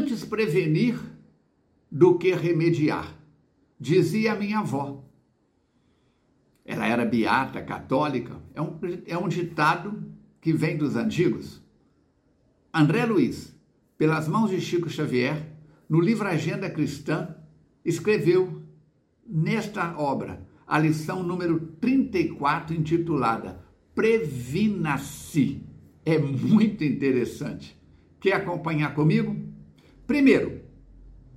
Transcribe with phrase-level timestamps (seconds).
[0.00, 0.98] antes prevenir
[1.90, 3.14] do que remediar,
[3.78, 5.04] dizia minha avó.
[6.64, 10.02] Ela era beata, católica, é um, é um ditado
[10.40, 11.60] que vem dos antigos.
[12.72, 13.54] André Luiz,
[13.98, 15.46] pelas mãos de Chico Xavier,
[15.88, 17.34] no livro Agenda Cristã,
[17.84, 18.62] escreveu
[19.26, 23.60] nesta obra a lição número 34, intitulada
[23.94, 25.62] Previna-se.
[26.06, 27.76] É muito interessante.
[28.20, 29.49] Quer acompanhar comigo?
[30.10, 30.62] Primeiro,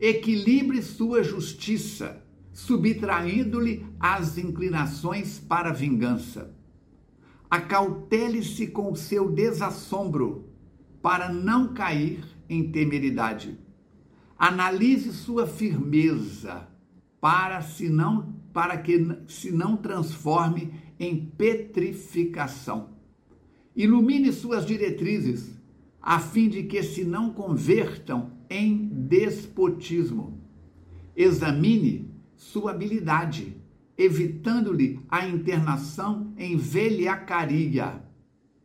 [0.00, 6.56] equilibre sua justiça, subtraindo-lhe as inclinações para vingança.
[7.50, 10.48] Acautele-se com o seu desassombro,
[11.02, 13.58] para não cair em temeridade.
[14.38, 16.66] Analise sua firmeza,
[17.20, 22.94] para se não para que se não transforme em petrificação.
[23.76, 25.52] Ilumine suas diretrizes,
[26.00, 30.40] a fim de que se não convertam em despotismo.
[31.16, 33.56] Examine sua habilidade,
[33.98, 38.00] evitando-lhe a internação em velhacaria.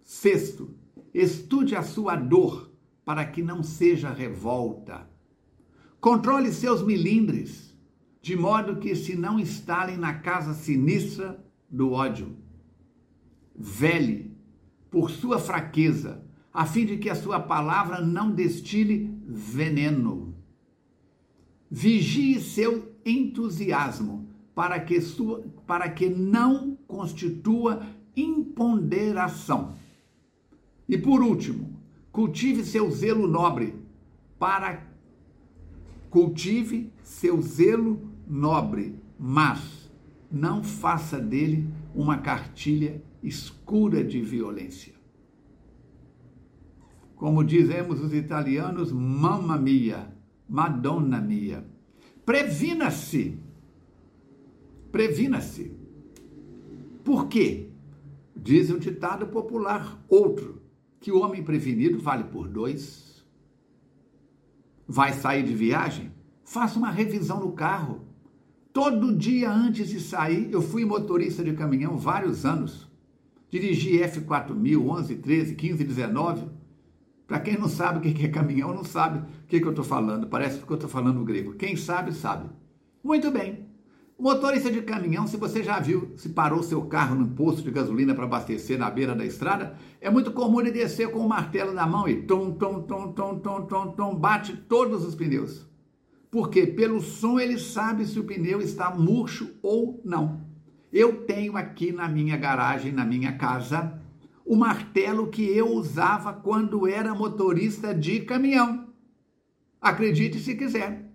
[0.00, 0.70] Sexto,
[1.12, 2.70] estude a sua dor
[3.04, 5.10] para que não seja revolta.
[6.00, 7.76] Controle seus milindres,
[8.20, 12.36] de modo que se não instalem na casa sinistra do ódio.
[13.54, 14.36] Vele
[14.90, 20.34] por sua fraqueza, a fim de que a sua palavra não destile veneno.
[21.70, 29.74] Vigie seu entusiasmo para que, sua, para que não constitua imponderação.
[30.88, 31.74] E por último,
[32.10, 33.74] cultive seu zelo nobre
[34.38, 34.92] para
[36.10, 39.90] cultive seu zelo nobre, mas
[40.30, 44.92] não faça dele uma cartilha escura de violência.
[47.22, 50.12] Como dizemos os italianos, mamma mia,
[50.48, 51.64] madonna mia.
[52.26, 53.38] Previna-se.
[54.90, 55.72] Previna-se.
[57.04, 57.68] Por quê?
[58.34, 60.62] Diz o ditado popular outro,
[60.98, 63.24] que o homem prevenido vale por dois.
[64.84, 66.10] Vai sair de viagem?
[66.44, 68.00] Faça uma revisão no carro.
[68.72, 72.90] Todo dia antes de sair, eu fui motorista de caminhão vários anos.
[73.48, 76.61] Dirigi F4000, 11, 13, 15, 19.
[77.26, 80.26] Para quem não sabe o que é caminhão, não sabe o que, eu estou falando.
[80.26, 81.54] Parece que eu estou falando grego.
[81.54, 82.48] Quem sabe, sabe.
[83.02, 83.70] Muito bem.
[84.18, 88.14] Motorista de caminhão, se você já viu, se parou seu carro no posto de gasolina
[88.14, 91.86] para abastecer na beira da estrada, é muito comum ele descer com o martelo na
[91.86, 95.66] mão e tom, tom, tom, tom, tom, tom, tom, bate todos os pneus.
[96.30, 100.40] Porque pelo som ele sabe se o pneu está murcho ou não.
[100.92, 104.00] Eu tenho aqui na minha garagem, na minha casa,
[104.44, 108.88] o martelo que eu usava quando era motorista de caminhão.
[109.80, 111.10] Acredite se quiser.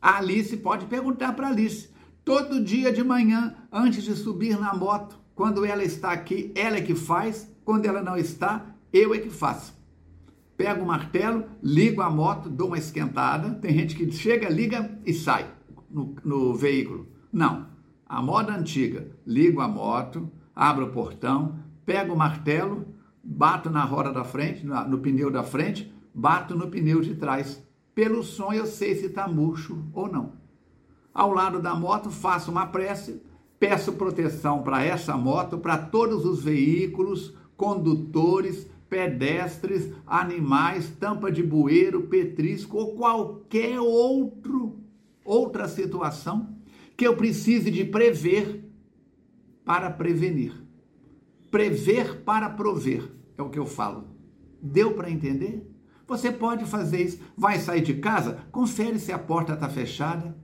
[0.00, 1.90] A Alice pode perguntar para Alice.
[2.24, 6.82] Todo dia de manhã, antes de subir na moto, quando ela está aqui, ela é
[6.82, 7.50] que faz.
[7.64, 9.80] Quando ela não está, eu é que faço
[10.60, 13.54] pego o martelo, ligo a moto, dou uma esquentada.
[13.54, 15.50] Tem gente que chega, liga e sai
[15.90, 17.08] no, no veículo.
[17.32, 17.68] Não.
[18.04, 22.86] A moda antiga, ligo a moto, abro o portão, pego o martelo,
[23.22, 27.62] bato na roda da frente, no pneu da frente, bato no pneu de trás.
[27.94, 30.32] Pelo som eu sei se está murcho ou não.
[31.12, 33.22] Ao lado da moto, faço uma prece,
[33.58, 42.02] peço proteção para essa moto, para todos os veículos, condutores, pedestres, animais, tampa de bueiro,
[42.08, 44.78] petrisco ou qualquer outro,
[45.24, 46.56] outra situação
[46.96, 48.64] que eu precise de prever
[49.64, 50.59] para prevenir.
[51.50, 54.08] Prever para prover é o que eu falo.
[54.62, 55.66] Deu para entender?
[56.06, 57.20] Você pode fazer isso.
[57.36, 58.44] Vai sair de casa?
[58.52, 60.36] Confere se a porta está fechada.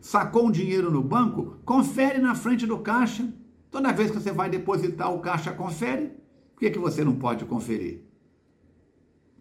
[0.00, 1.58] Sacou um dinheiro no banco?
[1.64, 3.32] Confere na frente do caixa.
[3.70, 6.24] Toda vez que você vai depositar, o caixa confere
[6.54, 8.02] por que, que você não pode conferir?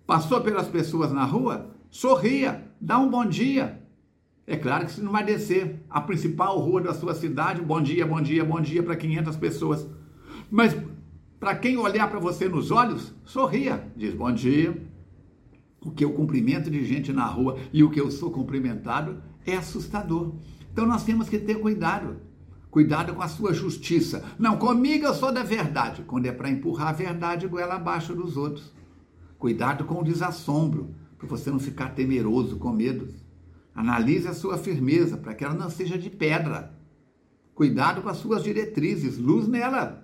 [0.06, 1.76] Passou pelas pessoas na rua?
[1.92, 3.82] Sorria, dá um bom dia.
[4.48, 8.06] É claro que você não vai descer a principal rua da sua cidade, bom dia,
[8.06, 9.88] bom dia, bom dia para 500 pessoas.
[10.54, 10.78] Mas
[11.40, 14.86] para quem olhar para você nos olhos, sorria, diz bom dia.
[15.82, 19.56] O que eu cumprimento de gente na rua e o que eu sou cumprimentado é
[19.56, 20.36] assustador.
[20.72, 22.18] Então nós temos que ter cuidado.
[22.70, 24.24] Cuidado com a sua justiça.
[24.38, 26.04] Não, comigo eu sou da verdade.
[26.04, 28.72] Quando é para empurrar a verdade goela abaixo dos outros.
[29.40, 33.08] Cuidado com o desassombro, para você não ficar temeroso, com medo.
[33.74, 36.78] Analise a sua firmeza, para que ela não seja de pedra.
[37.56, 40.03] Cuidado com as suas diretrizes, luz nela,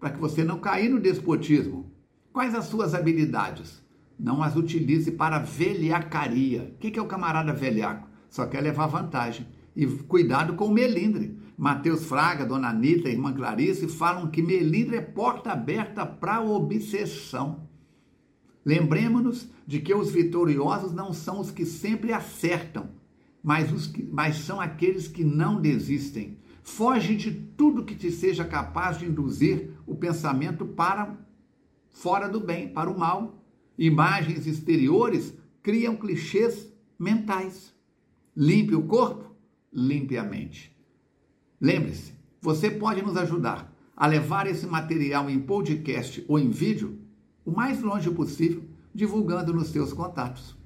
[0.00, 1.92] para que você não caia no despotismo.
[2.32, 3.82] Quais as suas habilidades?
[4.18, 6.74] Não as utilize para velhacaria.
[6.74, 8.08] O que é o camarada velhaco?
[8.28, 9.46] Só quer levar vantagem.
[9.76, 11.38] E cuidado com o melindre.
[11.56, 17.68] Mateus Fraga, Dona Anitta, Irmã Clarice falam que melindre é porta aberta para obsessão.
[18.64, 22.90] Lembremos-nos de que os vitoriosos não são os que sempre acertam,
[23.42, 26.38] mas, os que, mas são aqueles que não desistem.
[26.62, 31.18] Foge de tudo que te seja capaz de induzir o pensamento para
[31.88, 33.44] fora do bem, para o mal.
[33.76, 37.74] Imagens exteriores criam clichês mentais.
[38.36, 39.34] Limpe o corpo,
[39.72, 40.76] limpe a mente.
[41.60, 46.98] Lembre-se, você pode nos ajudar a levar esse material em podcast ou em vídeo
[47.44, 48.64] o mais longe possível,
[48.94, 50.56] divulgando nos seus contatos.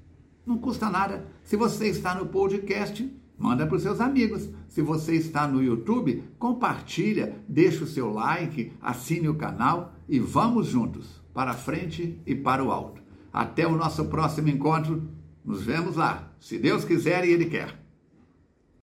[0.45, 1.27] Não custa nada.
[1.43, 4.49] Se você está no podcast, manda para os seus amigos.
[4.67, 10.67] Se você está no YouTube, compartilha, deixa o seu like, assine o canal e vamos
[10.67, 13.01] juntos para frente e para o alto.
[13.31, 15.03] Até o nosso próximo encontro.
[15.43, 17.84] Nos vemos lá, se Deus quiser e Ele quer.